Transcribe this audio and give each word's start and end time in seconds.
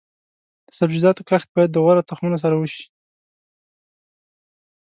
د 0.67 0.69
سبزیجاتو 0.79 1.21
کښت 1.29 1.49
باید 1.55 1.69
د 1.73 1.77
غوره 1.83 2.03
تخمونو 2.09 2.37
سره 2.43 2.55
وشي. 2.57 2.85